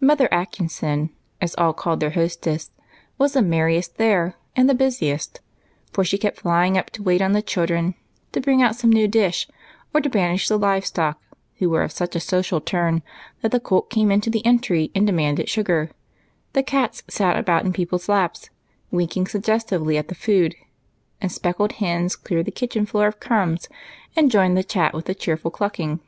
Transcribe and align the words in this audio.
Mother 0.00 0.26
Atkinson, 0.32 1.10
as 1.38 1.54
all 1.56 1.74
called 1.74 2.00
their 2.00 2.12
hostess, 2.16 2.70
was 3.18 3.34
the 3.34 3.42
merriest 3.42 3.98
there, 3.98 4.34
and 4.56 4.70
the 4.70 4.74
busiest; 4.74 5.42
for 5.92 6.02
she 6.02 6.16
kept 6.16 6.38
flying 6.40 6.78
up 6.78 6.88
to 6.92 7.02
wait 7.02 7.20
on 7.20 7.32
the 7.32 7.42
children, 7.42 7.94
to 8.32 8.40
bring 8.40 8.62
out 8.62 8.74
some 8.74 8.88
new 8.88 9.06
dish, 9.06 9.46
or 9.92 10.00
to 10.00 10.08
banish 10.08 10.48
the 10.48 10.56
live 10.56 10.86
stock, 10.86 11.20
who 11.56 11.68
were 11.68 11.82
of 11.82 11.92
such 11.92 12.16
a 12.16 12.20
social 12.20 12.58
turn 12.58 13.02
that 13.42 13.50
the 13.50 13.60
colt 13.60 13.90
came 13.90 14.10
into 14.10 14.30
the 14.30 14.46
entry 14.46 14.90
and 14.94 15.06
demanded 15.06 15.46
sugar; 15.46 15.90
the 16.54 16.62
cats 16.62 17.02
sat 17.10 17.36
about 17.38 17.66
in 17.66 17.74
people's 17.74 18.08
laps, 18.08 18.48
Avinking 18.90 19.26
sugges 19.28 19.66
tiA^ely 19.68 19.98
at 19.98 20.08
the 20.08 20.14
food; 20.14 20.54
and 21.20 21.30
speckled 21.30 21.72
hens 21.72 22.16
cleared 22.16 22.46
the 22.46 22.50
kitchen 22.50 22.86
floor 22.86 23.06
of 23.08 23.20
crumbs, 23.20 23.68
as 24.16 24.22
they 24.24 24.28
joined 24.28 24.52
in 24.52 24.56
the 24.56 24.64
chat 24.64 24.94
with 24.94 25.06
a 25.10 25.14
cheerful 25.14 25.50
clucking. 25.50 26.00